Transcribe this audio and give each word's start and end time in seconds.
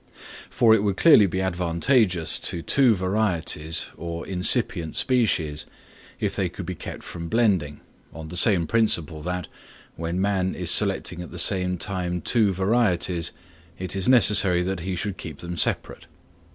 For 0.49 0.73
it 0.73 0.81
would 0.81 0.97
clearly 0.97 1.27
be 1.27 1.41
advantageous 1.41 2.39
to 2.39 2.63
two 2.63 2.95
varieties 2.95 3.85
or 3.95 4.25
incipient 4.25 4.95
species 4.95 5.67
if 6.19 6.35
they 6.35 6.49
could 6.49 6.65
be 6.65 6.73
kept 6.73 7.03
from 7.03 7.29
blending, 7.29 7.81
on 8.11 8.29
the 8.29 8.35
same 8.35 8.65
principle 8.65 9.21
that, 9.21 9.47
when 9.97 10.19
man 10.19 10.55
is 10.55 10.71
selecting 10.71 11.21
at 11.21 11.29
the 11.29 11.37
same 11.37 11.77
time 11.77 12.19
two 12.19 12.51
varieties, 12.51 13.31
it 13.77 13.95
is 13.95 14.07
necessary 14.07 14.63
that 14.63 14.79
he 14.79 14.95
should 14.95 15.17
keep 15.19 15.37
them 15.37 15.55
separate. 15.55 16.07